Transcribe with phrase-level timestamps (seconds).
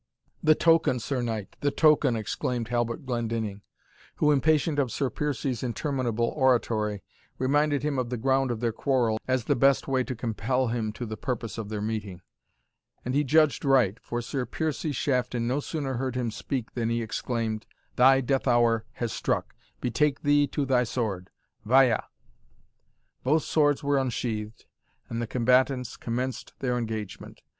[0.41, 3.61] "The token, Sir Knight, the token!" exclaimed Halbert Glendinning,
[4.15, 7.03] who, impatient of Sir Piercie's interminable oratory,
[7.37, 10.91] reminded him of the ground of their quarrel, as the best way to compel him
[10.93, 12.23] to the purpose of their meeting.
[13.05, 17.03] And he judged right; for Sir Piercie Shafton no sooner heard him speak, than he
[17.03, 21.29] exclaimed, "Thy death hour has struck betake thee to thy sword
[21.63, 22.05] Via!"
[23.23, 24.65] Both swords were unsheathed,
[25.09, 27.43] and the combatants commenced their engagement.